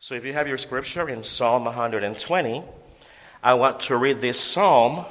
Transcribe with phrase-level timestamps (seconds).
[0.00, 2.62] So if you have your scripture in Psalm 120,
[3.42, 5.04] I want to read this psalm.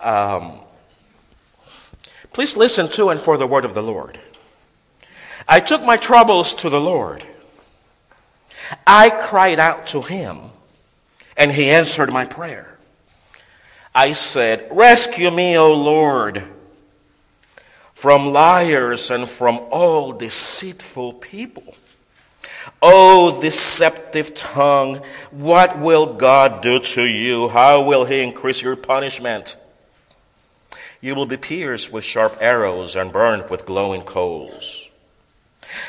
[0.00, 0.60] Um,
[2.32, 4.16] please listen to and for the word of the Lord.
[5.48, 7.26] I took my troubles to the Lord.
[8.86, 10.50] I cried out to him,
[11.36, 12.78] and he answered my prayer.
[13.92, 16.44] I said, Rescue me, O Lord,
[17.92, 21.74] from liars and from all deceitful people.
[22.80, 27.48] O deceptive tongue, what will God do to you?
[27.48, 29.56] How will he increase your punishment?
[31.00, 34.88] You will be pierced with sharp arrows and burned with glowing coals.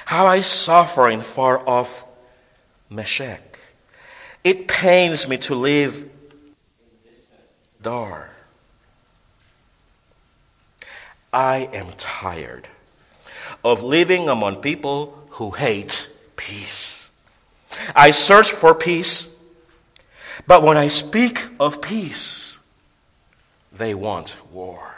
[0.06, 2.06] How I suffer in far off
[2.90, 3.60] Meshech.
[4.44, 6.10] It pains me to live
[7.86, 8.30] Kedar.
[11.32, 12.68] I am tired
[13.64, 17.10] of living among people who hate peace.
[17.96, 19.38] I search for peace,
[20.48, 22.60] but when I speak of peace,
[23.72, 24.94] they want war.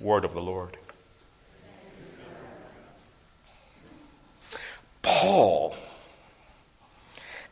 [0.00, 0.76] Word of the Lord.
[5.02, 5.76] Paul,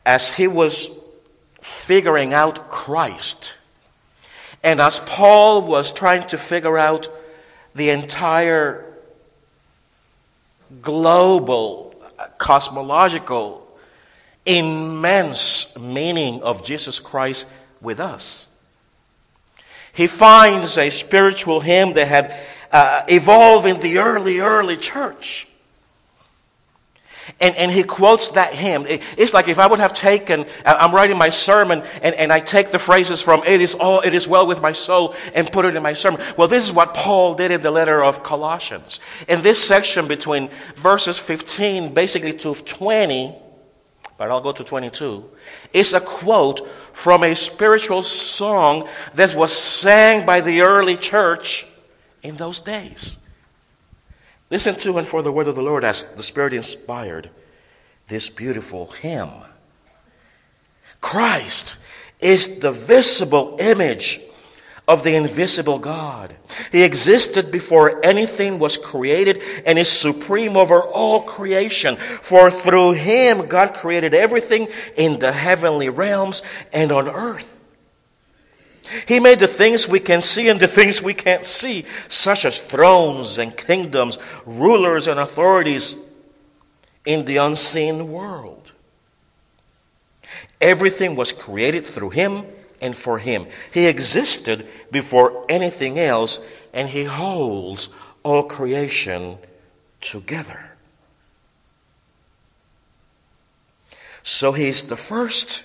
[0.05, 0.89] as he was
[1.61, 3.53] figuring out Christ,
[4.61, 7.09] and as Paul was trying to figure out
[7.73, 8.85] the entire
[10.81, 11.84] global
[12.37, 13.67] cosmological,
[14.45, 17.47] immense meaning of Jesus Christ
[17.81, 18.47] with us.
[19.93, 22.39] He finds a spiritual hymn that had
[22.71, 25.47] uh, evolved in the early, early church.
[27.39, 28.85] And, and he quotes that hymn.
[28.87, 32.71] It's like if I would have taken, I'm writing my sermon and, and I take
[32.71, 35.75] the phrases from it is all, it is well with my soul and put it
[35.75, 36.21] in my sermon.
[36.37, 39.01] Well, this is what Paul did in the letter of Colossians.
[39.27, 43.35] In this section between verses 15 basically to 20,
[44.17, 45.25] but I'll go to 22,
[45.73, 51.67] is a quote from a spiritual song that was sang by the early church
[52.23, 53.24] in those days.
[54.49, 57.29] Listen to and for the word of the Lord as the Spirit inspired
[58.07, 59.31] this beautiful hymn.
[61.01, 61.75] Christ
[62.19, 64.21] is the visible image
[64.87, 66.35] of the invisible God.
[66.71, 71.97] He existed before anything was created and is supreme over all creation.
[71.97, 77.54] For through him, God created everything in the heavenly realms and on earth.
[79.07, 82.59] He made the things we can see and the things we can't see, such as
[82.59, 85.97] thrones and kingdoms, rulers and authorities
[87.05, 88.71] in the unseen world.
[90.61, 92.45] Everything was created through him
[92.81, 93.47] and for him.
[93.71, 96.39] He existed before anything else,
[96.73, 97.89] and he holds
[98.23, 99.37] all creation
[100.01, 100.71] together.
[104.23, 105.63] So he is the first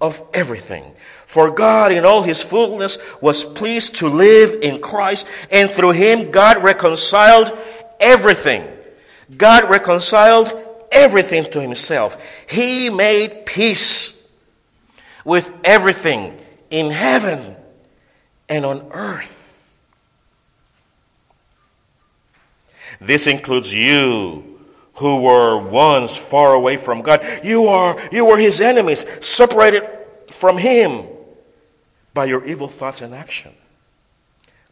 [0.00, 0.95] of everything.
[1.26, 6.30] For God, in all his fullness, was pleased to live in Christ, and through him,
[6.30, 7.56] God reconciled
[7.98, 8.66] everything.
[9.36, 10.52] God reconciled
[10.90, 12.16] everything to himself.
[12.48, 14.30] He made peace
[15.24, 16.38] with everything
[16.70, 17.56] in heaven
[18.48, 19.42] and on earth.
[23.00, 24.60] This includes you
[24.94, 27.40] who were once far away from God.
[27.42, 29.82] You are, you were his enemies, separated
[30.30, 31.08] from him
[32.16, 33.52] by your evil thoughts and action.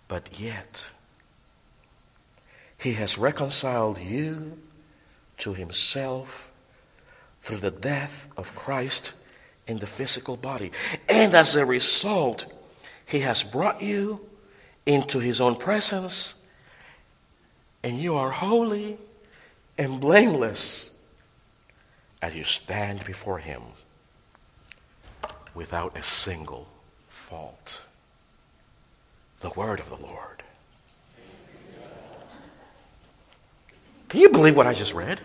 [0.09, 0.89] But yet,
[2.79, 4.59] he has reconciled you
[5.39, 6.51] to himself
[7.43, 9.13] through the death of Christ
[9.67, 10.73] in the physical body.
[11.07, 12.47] And as a result,
[13.05, 14.21] he has brought you
[14.87, 16.43] into his own presence,
[17.83, 18.97] and you are holy
[19.77, 20.97] and blameless
[22.23, 23.61] as you stand before Him
[25.55, 26.69] without a single
[27.35, 27.83] fault.
[29.41, 30.43] The word of the Lord.
[34.09, 35.21] Can you believe what I just read?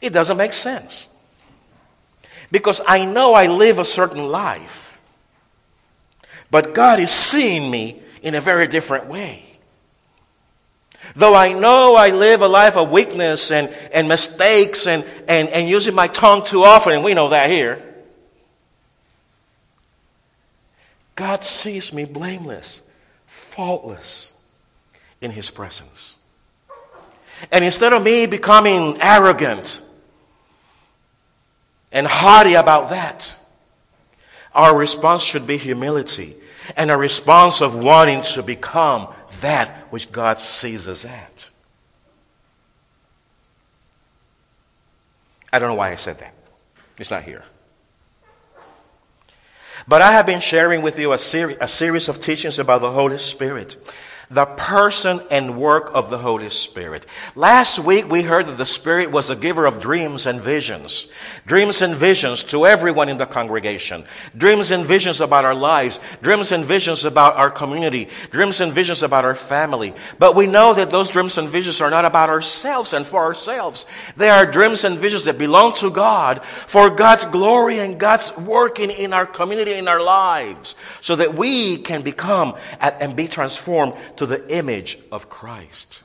[0.00, 1.08] It doesn't make sense.
[2.52, 5.00] Because I know I live a certain life,
[6.52, 9.44] but God is seeing me in a very different way.
[11.16, 15.68] Though I know I live a life of weakness and, and mistakes and, and, and
[15.68, 17.91] using my tongue too often, and we know that here,
[21.14, 22.82] God sees me blameless,
[23.26, 24.32] faultless
[25.20, 26.16] in His presence.
[27.50, 29.80] And instead of me becoming arrogant
[31.90, 33.36] and haughty about that,
[34.54, 36.36] our response should be humility
[36.76, 41.50] and a response of wanting to become that which God sees us at.
[45.52, 46.34] I don't know why I said that.
[46.98, 47.42] It's not here.
[49.86, 53.18] But I have been sharing with you a, a series of teachings about the Holy
[53.18, 53.76] Spirit
[54.32, 57.04] the person and work of the Holy Spirit.
[57.36, 61.12] Last week we heard that the Spirit was a giver of dreams and visions.
[61.46, 64.04] Dreams and visions to everyone in the congregation.
[64.36, 66.00] Dreams and visions about our lives.
[66.22, 68.08] Dreams and visions about our community.
[68.30, 69.92] Dreams and visions about our family.
[70.18, 73.84] But we know that those dreams and visions are not about ourselves and for ourselves.
[74.16, 78.90] They are dreams and visions that belong to God for God's glory and God's working
[78.90, 84.21] in our community, in our lives, so that we can become and be transformed to
[84.26, 86.02] the image of Christ.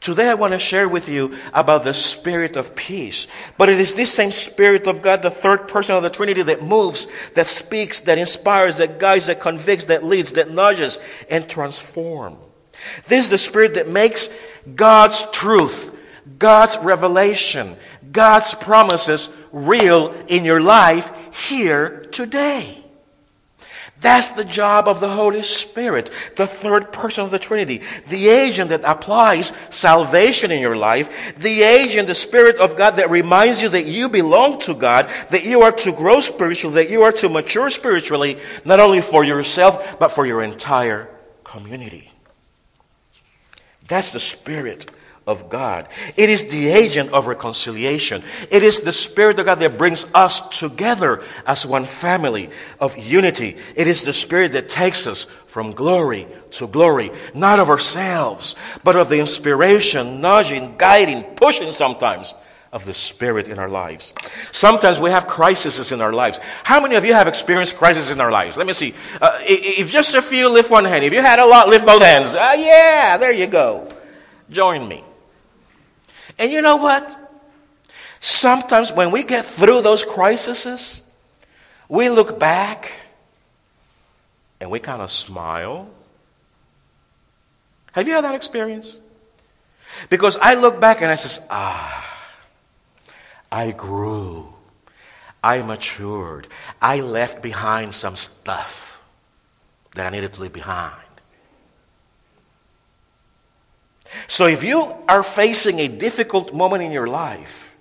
[0.00, 3.26] Today I want to share with you about the spirit of peace.
[3.56, 6.62] But it is this same spirit of God, the third person of the Trinity that
[6.62, 10.98] moves, that speaks, that inspires, that guides, that convicts, that leads, that nudges
[11.30, 12.38] and transforms.
[13.06, 14.28] This is the spirit that makes
[14.74, 15.96] God's truth,
[16.38, 17.76] God's revelation,
[18.10, 21.12] God's promises real in your life
[21.48, 22.81] here today.
[24.02, 28.70] That's the job of the Holy Spirit, the third person of the Trinity, the agent
[28.70, 33.68] that applies salvation in your life, the agent, the Spirit of God that reminds you
[33.68, 37.28] that you belong to God, that you are to grow spiritually, that you are to
[37.28, 41.08] mature spiritually, not only for yourself, but for your entire
[41.44, 42.10] community.
[43.86, 44.90] That's the Spirit
[45.26, 45.86] of God.
[46.16, 48.24] It is the agent of reconciliation.
[48.50, 53.56] It is the Spirit of God that brings us together as one family of unity.
[53.76, 58.96] It is the Spirit that takes us from glory to glory, not of ourselves, but
[58.96, 62.34] of the inspiration, nudging, guiding, pushing sometimes
[62.72, 64.14] of the Spirit in our lives.
[64.50, 66.40] Sometimes we have crises in our lives.
[66.64, 68.56] How many of you have experienced crises in our lives?
[68.56, 68.94] Let me see.
[69.20, 71.04] Uh, if just a few, lift one hand.
[71.04, 72.34] If you had a lot, lift both hands.
[72.34, 73.86] Uh, yeah, there you go.
[74.50, 75.04] Join me.
[76.42, 77.16] And you know what?
[78.18, 81.08] Sometimes when we get through those crises,
[81.88, 82.92] we look back
[84.60, 85.88] and we kind of smile.
[87.92, 88.96] Have you had that experience?
[90.10, 92.34] Because I look back and I says, ah,
[93.52, 94.52] I grew.
[95.44, 96.48] I matured.
[96.80, 99.00] I left behind some stuff
[99.94, 101.01] that I needed to leave behind.
[104.32, 107.76] So if you are facing a difficult moment in your life,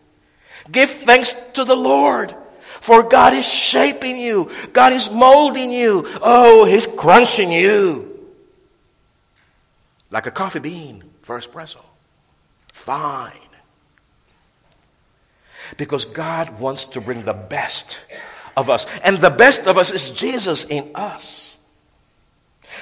[0.69, 2.35] give thanks to the Lord.
[2.81, 4.51] For God is shaping you.
[4.73, 6.05] God is molding you.
[6.21, 8.19] Oh, He's crunching you.
[10.09, 11.79] Like a coffee bean for espresso.
[12.73, 13.31] Fine.
[15.77, 18.01] Because God wants to bring the best
[18.57, 18.87] of us.
[19.05, 21.50] And the best of us is Jesus in us.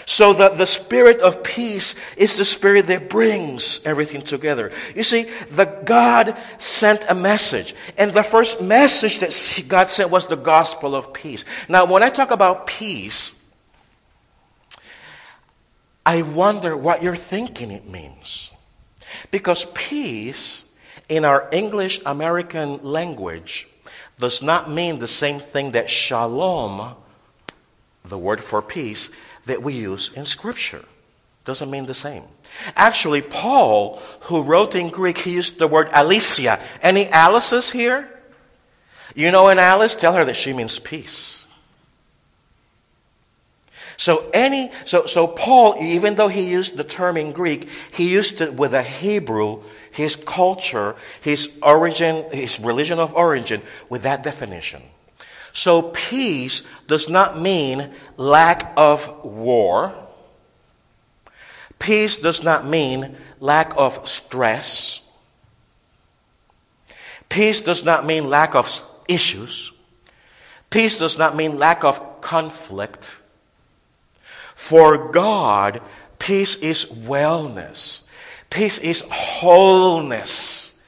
[0.09, 4.71] So that the spirit of peace is the spirit that brings everything together.
[4.95, 7.75] You see, the God sent a message.
[7.95, 11.45] And the first message that God sent was the gospel of peace.
[11.69, 13.53] Now, when I talk about peace,
[16.03, 18.49] I wonder what you're thinking it means.
[19.29, 20.65] Because peace
[21.07, 23.67] in our English American language
[24.17, 26.95] does not mean the same thing that shalom,
[28.03, 29.11] the word for peace,
[29.49, 30.85] that we use in Scripture.
[31.45, 32.23] Doesn't mean the same.
[32.75, 36.59] Actually, Paul, who wrote in Greek, he used the word Alicia.
[36.81, 38.09] Any Alice's here?
[39.15, 39.95] You know an Alice?
[39.95, 41.45] Tell her that she means peace.
[43.97, 48.39] So any so so Paul, even though he used the term in Greek, he used
[48.39, 54.83] it with a Hebrew, his culture, his origin, his religion of origin, with that definition.
[55.53, 59.93] So peace does not mean lack of war.
[61.79, 65.01] Peace does not mean lack of stress.
[67.29, 68.67] Peace does not mean lack of
[69.07, 69.71] issues.
[70.69, 73.17] Peace does not mean lack of conflict.
[74.55, 75.81] For God,
[76.19, 78.01] peace is wellness.
[78.49, 80.81] Peace is wholeness.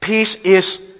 [0.00, 0.93] Peace is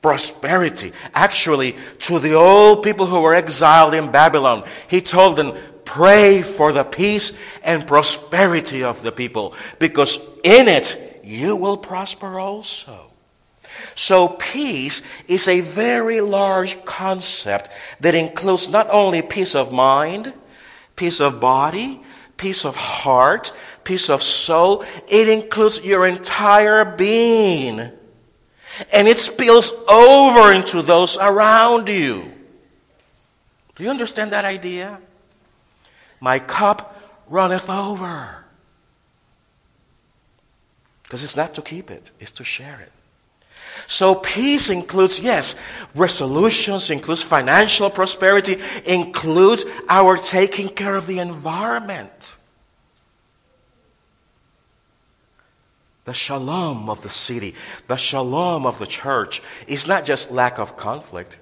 [0.00, 0.92] prosperity.
[1.14, 6.72] Actually, to the old people who were exiled in Babylon, he told them, pray for
[6.72, 13.10] the peace and prosperity of the people, because in it you will prosper also.
[13.94, 20.32] So peace is a very large concept that includes not only peace of mind,
[20.96, 22.00] peace of body,
[22.36, 23.52] peace of heart,
[23.84, 27.90] peace of soul, it includes your entire being
[28.92, 32.32] and it spills over into those around you.
[33.74, 34.98] Do you understand that idea?
[36.20, 38.44] My cup runneth over.
[41.02, 42.92] Because it's not to keep it, it's to share it.
[43.86, 45.60] So peace includes, yes,
[45.94, 52.37] resolutions, includes financial prosperity, includes our taking care of the environment.
[56.08, 57.54] The shalom of the city,
[57.86, 61.38] the shalom of the church is not just lack of conflict.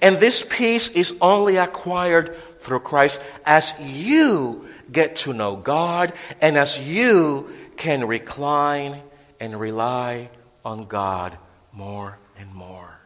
[0.00, 6.56] And this peace is only acquired through Christ as you get to know God and
[6.56, 9.02] as you can recline
[9.40, 10.30] and rely
[10.64, 11.36] on God
[11.72, 13.00] more and more.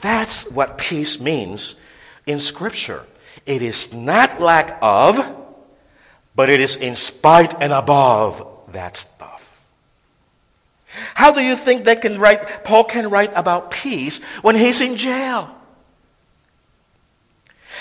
[0.00, 1.76] That's what peace means
[2.26, 3.04] in Scripture.
[3.46, 5.39] It is not lack of,
[6.34, 9.40] but it is in spite and above that stuff.
[11.14, 14.96] How do you think they can write, Paul can write about peace when he's in
[14.96, 15.54] jail?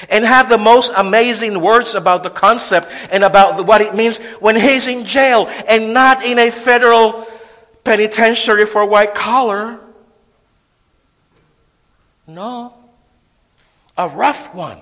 [0.10, 4.56] And have the most amazing words about the concept and about what it means when
[4.56, 7.27] he's in jail and not in a federal
[7.84, 9.79] penitentiary for white collar.
[12.27, 12.74] No.
[13.98, 14.79] A rough one.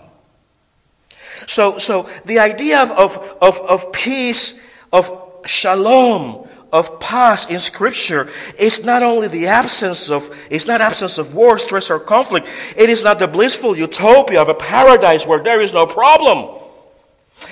[1.48, 4.62] So, so the idea of, of, of, of peace,
[4.94, 5.12] of
[5.46, 11.34] shalom, of paz in scripture is not only the absence of it's not absence of
[11.34, 15.62] war stress or conflict it is not the blissful utopia of a paradise where there
[15.62, 16.60] is no problem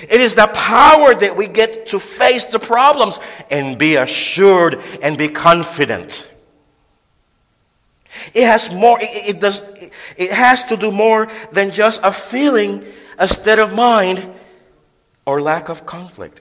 [0.02, 3.18] it is the power that we get to face the problems
[3.50, 6.32] and be assured and be confident.
[8.34, 9.62] It has more, it, it, does,
[10.16, 12.84] it has to do more than just a feeling,
[13.18, 14.26] a state of mind,
[15.26, 16.40] or lack of conflict.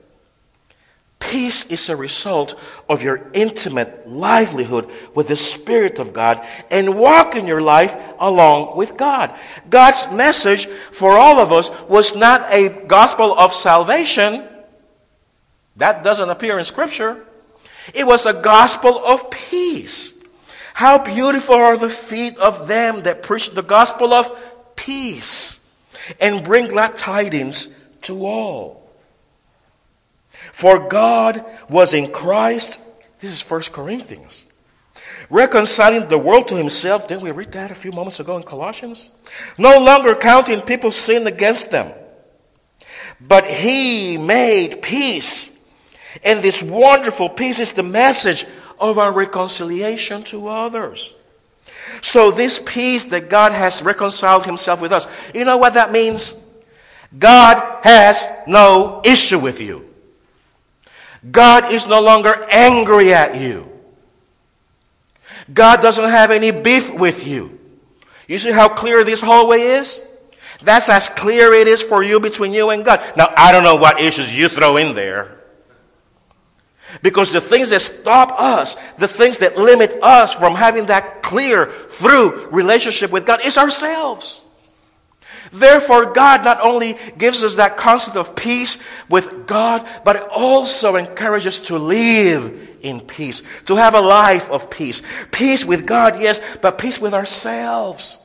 [1.19, 2.53] Peace is a result
[2.87, 8.77] of your intimate livelihood with the Spirit of God and walk in your life along
[8.77, 9.33] with God.
[9.69, 14.47] God's message for all of us was not a gospel of salvation.
[15.77, 17.25] That doesn't appear in Scripture.
[17.93, 20.21] It was a gospel of peace.
[20.75, 24.29] How beautiful are the feet of them that preach the gospel of
[24.75, 25.64] peace
[26.19, 28.89] and bring glad tidings to all.
[30.51, 32.79] For God was in Christ.
[33.19, 34.45] This is 1 Corinthians.
[35.29, 37.07] Reconciling the world to himself.
[37.07, 39.09] Didn't we read that a few moments ago in Colossians?
[39.57, 41.91] No longer counting people's sin against them.
[43.19, 45.51] But he made peace.
[46.23, 48.45] And this wonderful peace is the message
[48.79, 51.13] of our reconciliation to others.
[52.01, 56.41] So, this peace that God has reconciled himself with us, you know what that means?
[57.17, 59.85] God has no issue with you.
[61.29, 63.71] God is no longer angry at you.
[65.53, 67.59] God doesn't have any beef with you.
[68.27, 70.03] You see how clear this hallway is?
[70.61, 73.03] That's as clear it is for you between you and God.
[73.15, 75.34] Now, I don't know what issues you throw in there.
[77.01, 81.67] Because the things that stop us, the things that limit us from having that clear
[81.89, 84.41] through relationship with God is ourselves.
[85.51, 90.95] Therefore, God not only gives us that constant of peace with God, but it also
[90.95, 95.01] encourages us to live in peace, to have a life of peace.
[95.31, 98.17] Peace with God, yes, but peace with ourselves.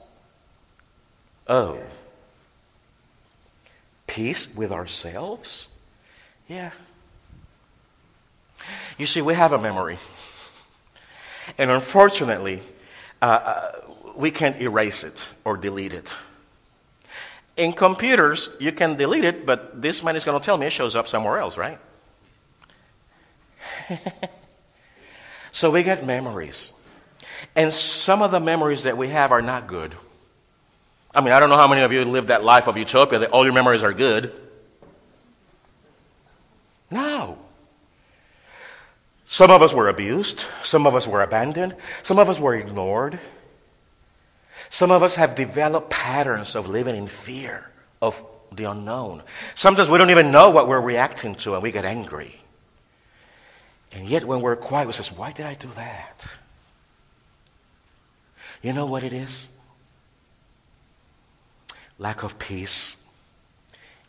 [1.47, 1.79] Oh.
[4.07, 5.69] Peace with ourselves?
[6.49, 6.71] Yeah.
[8.99, 9.99] You see, we have a memory.
[11.59, 12.63] And unfortunately,
[13.21, 13.73] uh, uh
[14.17, 16.15] we can't erase it or delete it.
[17.57, 20.73] In computers, you can delete it, but this man is going to tell me it
[20.73, 21.79] shows up somewhere else, right?
[25.53, 26.73] so we get memories.
[27.57, 29.95] And some of the memories that we have are not good.
[31.15, 33.31] I mean, I don't know how many of you live that life of utopia that
[33.31, 34.33] all your memories are good.
[36.91, 37.39] No.
[39.33, 40.45] Some of us were abused.
[40.65, 41.77] Some of us were abandoned.
[42.03, 43.21] Some of us were ignored.
[44.71, 47.71] Some of us have developed patterns of living in fear
[48.03, 48.21] of
[48.51, 49.23] the unknown.
[49.55, 52.41] Sometimes we don't even know what we're reacting to and we get angry.
[53.93, 56.37] And yet, when we're quiet, we say, Why did I do that?
[58.63, 59.49] You know what it is?
[62.01, 62.97] Lack of peace,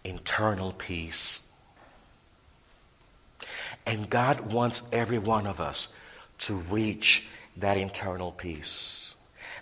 [0.03, 1.41] internal peace.
[3.85, 5.87] And God wants every one of us
[6.39, 9.13] to reach that internal peace.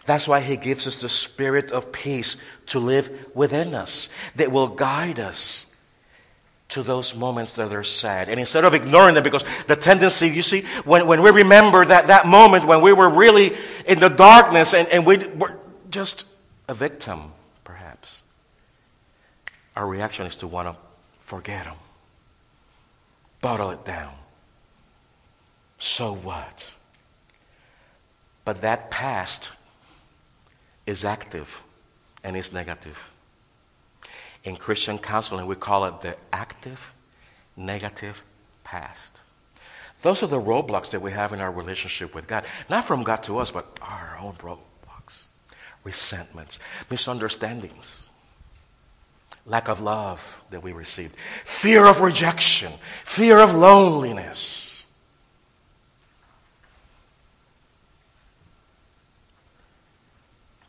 [0.06, 4.68] That's why He gives us the spirit of peace to live within us that will
[4.68, 5.66] guide us
[6.70, 8.30] to those moments that are sad.
[8.30, 12.08] And instead of ignoring them, because the tendency, you see, when, when we remember that,
[12.08, 13.56] that moment when we were really
[13.88, 15.58] in the darkness and, and we were
[15.90, 16.26] just
[16.68, 17.32] a victim,
[17.64, 18.22] perhaps,
[19.76, 20.76] our reaction is to want to
[21.22, 21.76] forget them,
[23.42, 24.14] bottle it down.
[25.78, 26.74] So what?
[28.46, 29.54] But that past
[30.86, 31.62] is active
[32.24, 33.10] and is negative.
[34.44, 36.94] In Christian counseling, we call it the active
[37.56, 38.24] negative
[38.64, 39.22] past.
[40.02, 42.46] Those are the roadblocks that we have in our relationship with God.
[42.70, 45.26] Not from God to us, but our own roadblocks.
[45.84, 48.09] Resentments, misunderstandings,
[49.46, 52.72] lack of love that we received, fear of rejection,
[53.04, 54.86] fear of loneliness.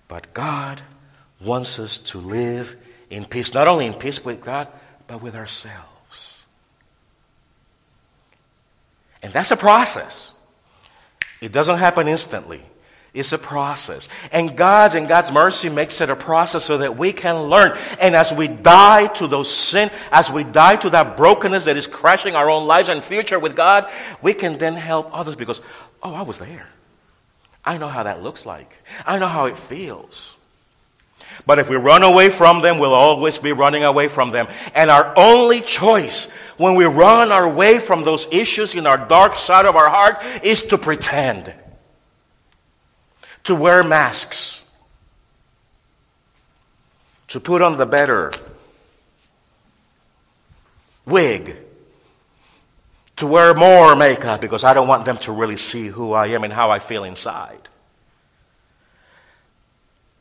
[0.08, 0.82] But God
[1.40, 2.76] wants us to live
[3.10, 4.68] in peace, not only in peace with God,
[5.06, 6.44] but with ourselves.
[9.22, 10.32] And that's a process.
[11.40, 12.62] It doesn't happen instantly.
[13.12, 14.08] It's a process.
[14.30, 17.76] And God's and God's mercy makes it a process so that we can learn.
[18.00, 21.88] And as we die to those sin, as we die to that brokenness that is
[21.88, 23.90] crashing our own lives and future with God,
[24.22, 25.60] we can then help others because,
[26.02, 26.68] oh, I was there.
[27.64, 28.78] I know how that looks like.
[29.04, 30.36] I know how it feels.
[31.46, 34.48] But if we run away from them, we'll always be running away from them.
[34.74, 39.38] And our only choice when we run our way from those issues in our dark
[39.38, 41.52] side of our heart is to pretend,
[43.44, 44.62] to wear masks,
[47.28, 48.32] to put on the better
[51.06, 51.56] wig,
[53.16, 56.44] to wear more makeup because I don't want them to really see who I am
[56.44, 57.68] and how I feel inside.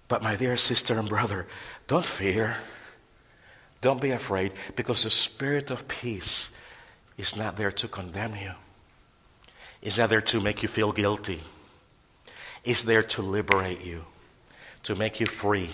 [0.08, 1.48] But, my dear sister and brother,
[1.88, 2.58] don't fear.
[3.82, 6.52] Don't be afraid because the spirit of peace
[7.18, 8.52] is not there to condemn you.
[9.82, 11.42] It's not there to make you feel guilty.
[12.64, 14.06] It's there to liberate you,
[14.84, 15.70] to make you free.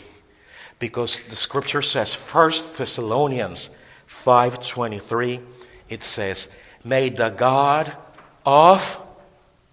[0.79, 3.69] Because the scripture says, 1 Thessalonians
[4.09, 5.41] 5.23,
[5.89, 7.95] it says, May the God
[8.45, 8.99] of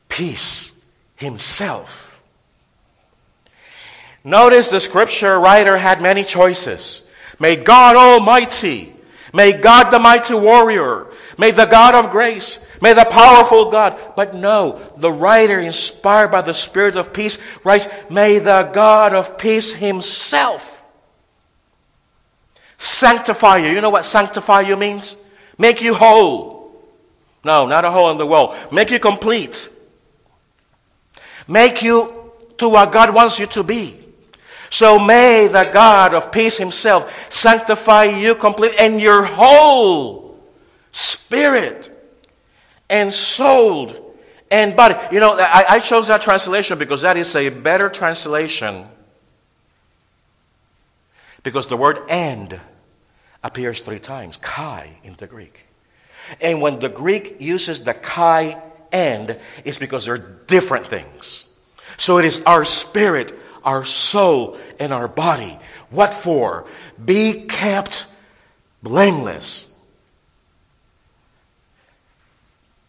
[0.08, 0.84] peace
[1.16, 2.12] himself
[4.24, 7.02] Notice the scripture writer had many choices.
[7.38, 8.94] May God Almighty,
[9.34, 13.98] may God the mighty warrior, may the God of grace, may the powerful God.
[14.16, 19.38] But no, the writer, inspired by the Spirit of peace, writes, May the God of
[19.38, 20.84] peace himself
[22.76, 23.70] sanctify you.
[23.70, 25.14] You know what sanctify you means?
[25.56, 26.74] Make you whole.
[27.44, 28.56] No, not a hole in the wall.
[28.72, 29.68] Make you complete.
[31.46, 33.98] Make you to what God wants you to be.
[34.70, 40.40] So may the God of peace himself sanctify you completely and your whole
[40.90, 41.91] spirit
[42.88, 43.98] and sold
[44.50, 44.94] and body.
[45.10, 48.86] You know, I, I chose that translation because that is a better translation.
[51.42, 52.60] Because the word and
[53.42, 55.66] appears three times, kai in the Greek.
[56.40, 61.48] And when the Greek uses the kai and, it's because they're different things.
[61.96, 63.32] So it is our spirit,
[63.64, 65.58] our soul, and our body.
[65.90, 66.66] What for?
[67.02, 68.06] Be kept
[68.82, 69.71] blameless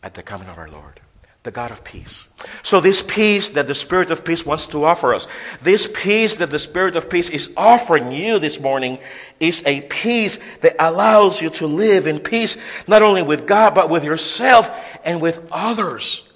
[0.03, 0.99] at the coming of our Lord,
[1.43, 2.27] the God of peace.
[2.61, 5.27] So, this peace that the Spirit of peace wants to offer us,
[5.61, 8.99] this peace that the Spirit of peace is offering you this morning,
[9.39, 13.89] is a peace that allows you to live in peace, not only with God, but
[13.89, 14.69] with yourself
[15.03, 16.29] and with others.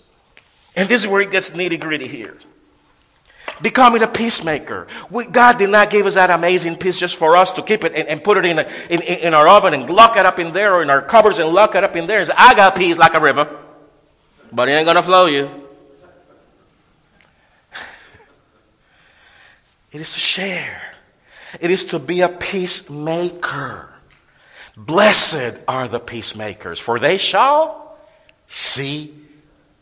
[0.75, 2.37] And this is where it gets nitty gritty here
[3.61, 4.87] becoming a peacemaker.
[5.09, 7.93] We, God did not give us that amazing peace just for us to keep it
[7.93, 10.53] and, and put it in, a, in, in, our oven and lock it up in
[10.53, 12.97] there or in our cupboards and lock it up in there say, I got peace
[12.97, 13.57] like a river,
[14.51, 15.49] but it ain't going to flow you.
[19.91, 20.81] It is to share.
[21.61, 23.89] It is to be a peacemaker.
[24.75, 27.97] Blessed are the peacemakers, for they shall
[28.45, 29.13] see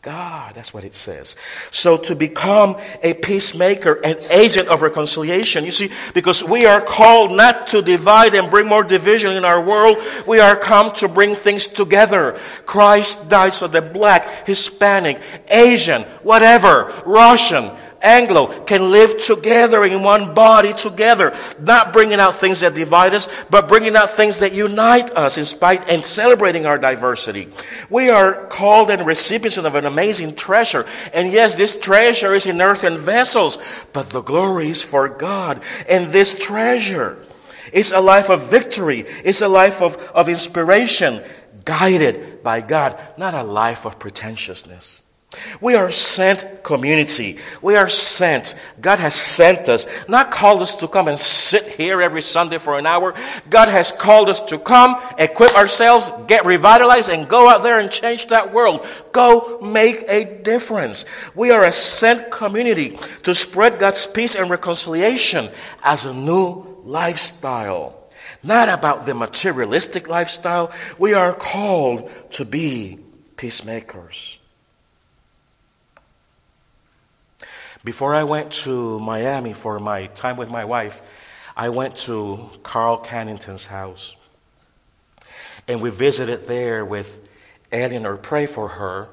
[0.06, 0.54] God.
[0.54, 1.34] That's what it says.
[1.72, 7.32] So to become a peacemaker, an agent of reconciliation, you see, because we are called
[7.32, 11.34] not to divide and bring more division in our world, we are come to bring
[11.34, 12.38] things together.
[12.66, 17.72] Christ died so that black, Hispanic, Asian, whatever, Russian,
[18.06, 23.28] Anglo can live together in one body together, not bringing out things that divide us,
[23.50, 27.48] but bringing out things that unite us in spite and celebrating our diversity.
[27.90, 30.86] We are called and recipients of an amazing treasure.
[31.12, 33.58] And yes, this treasure is in earthen vessels,
[33.92, 35.60] but the glory is for God.
[35.88, 37.18] And this treasure
[37.72, 39.00] is a life of victory.
[39.24, 41.22] It's a life of, of inspiration,
[41.64, 45.02] guided by God, not a life of pretentiousness.
[45.60, 47.38] We are sent community.
[47.62, 48.54] We are sent.
[48.80, 52.78] God has sent us, not called us to come and sit here every Sunday for
[52.78, 53.14] an hour.
[53.48, 57.90] God has called us to come, equip ourselves, get revitalized, and go out there and
[57.90, 58.86] change that world.
[59.12, 61.04] Go make a difference.
[61.34, 65.50] We are a sent community to spread God's peace and reconciliation
[65.82, 67.96] as a new lifestyle.
[68.42, 70.72] Not about the materialistic lifestyle.
[70.98, 72.98] We are called to be
[73.36, 74.35] peacemakers.
[77.86, 81.00] Before I went to Miami for my time with my wife,
[81.56, 84.16] I went to Carl Cannington's house.
[85.68, 87.28] And we visited there with
[87.70, 89.08] Eleanor, pray for her.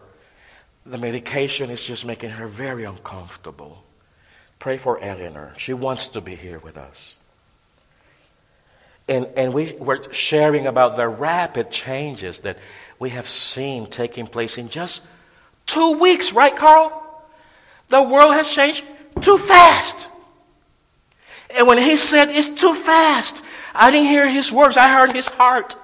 [0.87, 3.83] The medication is just making her very uncomfortable.
[4.57, 5.53] Pray for Eleanor.
[5.55, 7.13] She wants to be here with us.
[9.07, 12.57] And, and we were sharing about the rapid changes that
[12.97, 15.05] we have seen taking place in just
[15.67, 17.02] two weeks, right, Carl?
[17.89, 18.83] The world has changed
[19.21, 20.09] too fast.
[21.55, 23.43] And when he said it's too fast,
[23.75, 25.75] I didn't hear his words, I heard his heart.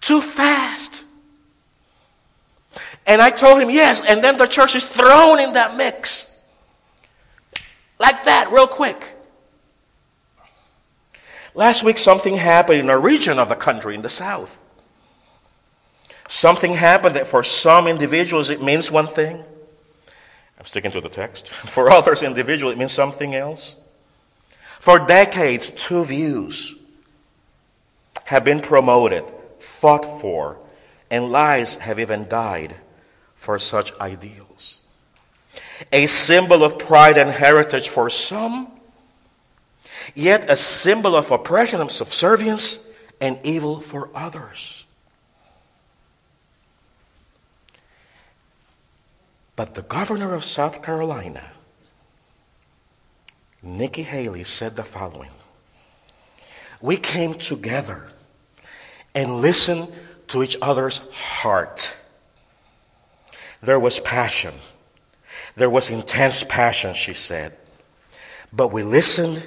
[0.00, 1.04] Too fast.
[3.06, 6.28] And I told him, yes, and then the church is thrown in that mix.
[7.98, 9.04] Like that, real quick.
[11.54, 14.58] Last week, something happened in a region of the country in the south.
[16.32, 19.44] Something happened that for some individuals it means one thing.
[20.58, 21.48] I'm sticking to the text.
[21.50, 23.76] For others, individually, it means something else.
[24.80, 26.74] For decades, two views
[28.24, 29.24] have been promoted,
[29.58, 30.56] fought for,
[31.10, 32.76] and lives have even died
[33.36, 34.78] for such ideals.
[35.92, 38.72] A symbol of pride and heritage for some,
[40.14, 42.88] yet a symbol of oppression and subservience
[43.20, 44.81] and evil for others.
[49.54, 51.52] But the governor of South Carolina,
[53.62, 55.30] Nikki Haley, said the following
[56.80, 58.08] We came together
[59.14, 59.92] and listened
[60.28, 61.94] to each other's heart.
[63.62, 64.54] There was passion.
[65.54, 67.56] There was intense passion, she said.
[68.52, 69.46] But we listened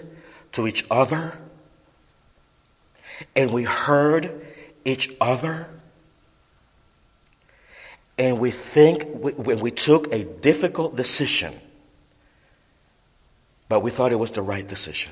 [0.53, 1.37] to each other
[3.35, 4.45] and we heard
[4.83, 5.67] each other
[8.17, 11.53] and we think when we took a difficult decision,
[13.67, 15.11] but we thought it was the right decision.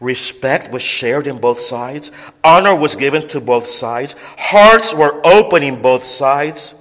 [0.00, 2.10] Respect was shared in both sides.
[2.42, 4.14] Honor was given to both sides.
[4.36, 6.74] Hearts were open in both sides.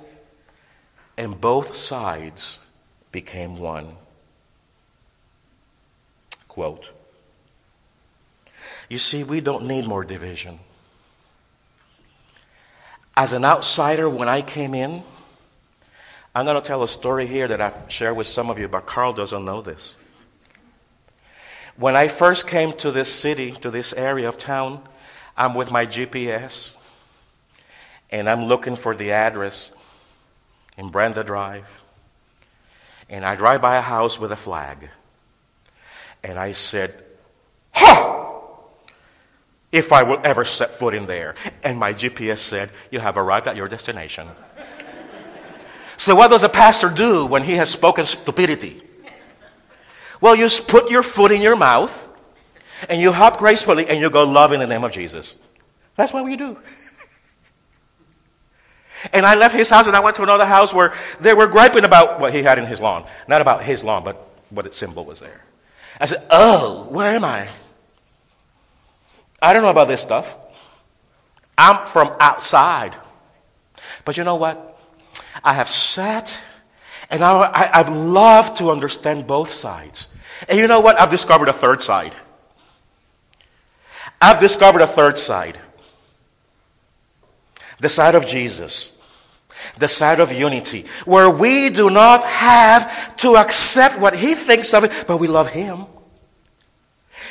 [1.16, 2.60] And both sides
[3.12, 3.96] became one.
[6.48, 6.92] Quote
[8.90, 10.60] You see, we don't need more division.
[13.16, 15.04] As an outsider, when I came in,
[16.34, 18.88] I'm going to tell a story here that I've shared with some of you, but
[18.88, 19.96] Carl doesn't know this.
[21.76, 24.82] When I first came to this city, to this area of town,
[25.38, 26.76] I'm with my GPS
[28.12, 29.76] and I'm looking for the address
[30.78, 31.68] in Brenda Drive.
[33.10, 34.90] And I drive by a house with a flag.
[36.24, 36.94] And I said,
[37.74, 38.23] Ha!
[39.74, 41.36] If I will ever set foot in there.
[41.64, 44.30] And my GPS said, You have arrived at your destination.
[45.98, 48.82] so, what does a pastor do when he has spoken stupidity?
[50.22, 52.00] Well, you put your foot in your mouth
[52.88, 55.36] and you hop gracefully and you go, Love in the name of Jesus.
[55.98, 56.58] That's what we do.
[59.12, 61.84] And I left his house and I went to another house where they were griping
[61.84, 63.06] about what he had in his lawn.
[63.28, 64.16] Not about his lawn, but
[64.50, 65.42] what its symbol was there.
[66.00, 67.50] I said, Oh, where am I?
[69.44, 70.38] I don't know about this stuff.
[71.58, 72.96] I'm from outside.
[74.06, 74.80] But you know what?
[75.44, 76.42] I have sat
[77.10, 80.08] and I, have loved to understand both sides.
[80.48, 81.00] And you know what?
[81.00, 82.16] I've discovered a third side.
[84.22, 85.60] I've discovered a third side.
[87.80, 88.96] The side of Jesus.
[89.78, 90.86] The side of unity.
[91.04, 95.50] Where we do not have to accept what he thinks of it, but we love
[95.50, 95.86] him.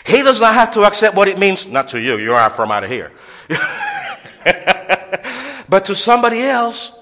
[0.05, 2.73] He does not have to accept what it means, not to you, you are from
[2.73, 3.13] out of here,
[5.69, 6.99] but to somebody else.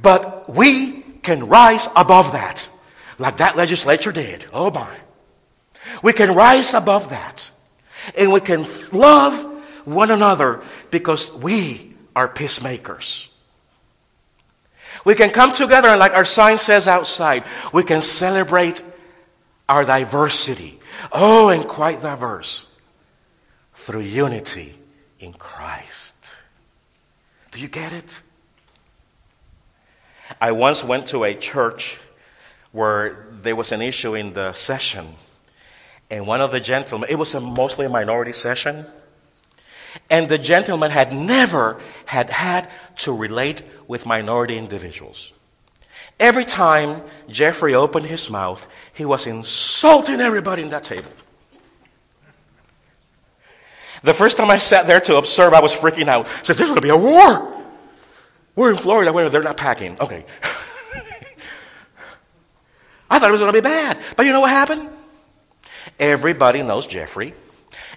[0.00, 2.68] But we can rise above that,
[3.18, 4.44] like that legislature did.
[4.52, 4.90] Oh my.
[6.02, 7.50] We can rise above that.
[8.16, 9.44] And we can love
[9.86, 13.28] one another because we are peacemakers.
[15.04, 18.82] We can come together and, like our sign says outside, we can celebrate
[19.68, 20.80] our diversity.
[21.12, 22.66] Oh, and quite diverse
[23.74, 24.74] through unity
[25.20, 26.36] in Christ.
[27.52, 28.20] Do you get it?
[30.40, 31.98] I once went to a church
[32.72, 35.14] where there was an issue in the session,
[36.10, 38.86] and one of the gentlemen, it was a mostly a minority session,
[40.10, 45.32] and the gentleman had never had had to relate with minority individuals.
[46.18, 51.10] Every time Jeffrey opened his mouth, he was insulting everybody in that table.
[54.02, 56.26] The first time I sat there to observe, I was freaking out.
[56.26, 57.50] I said, There's going to be a war.
[58.54, 59.30] We're in Florida.
[59.30, 59.98] They're not packing.
[59.98, 60.24] Okay.
[63.10, 63.98] I thought it was going to be bad.
[64.16, 64.88] But you know what happened?
[65.98, 67.34] Everybody knows Jeffrey.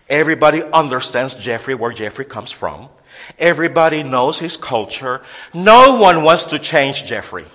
[0.10, 2.89] Everybody understands Jeffrey, where Jeffrey comes from.
[3.38, 5.21] Everybody knows his culture.
[5.53, 7.45] No one wants to change Jeffrey.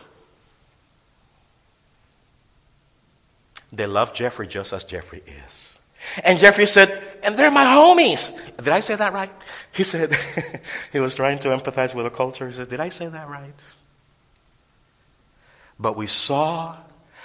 [3.73, 5.79] They love Jeffrey just as Jeffrey is.
[6.23, 8.37] And Jeffrey said, and they're my homies.
[8.57, 9.31] Did I say that right?
[9.73, 10.15] He said,
[10.93, 12.47] he was trying to empathize with the culture.
[12.47, 13.55] He said, Did I say that right?
[15.79, 16.77] But we saw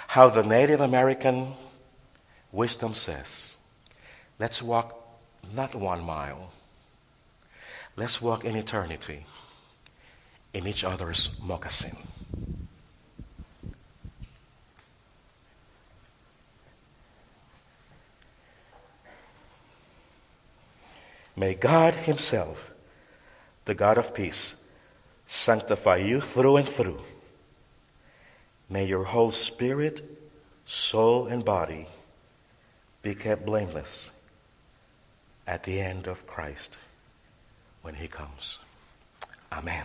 [0.08, 1.52] how the Native American
[2.50, 3.56] wisdom says,
[4.38, 4.98] let's walk
[5.54, 6.50] not one mile,
[7.96, 9.26] let's walk in eternity
[10.54, 11.96] in each other's moccasin.
[21.38, 22.72] May God Himself,
[23.64, 24.56] the God of peace,
[25.24, 27.00] sanctify you through and through.
[28.68, 30.02] May your whole spirit,
[30.66, 31.86] soul, and body
[33.02, 34.10] be kept blameless
[35.46, 36.76] at the end of Christ
[37.82, 38.58] when He comes.
[39.52, 39.84] Amen.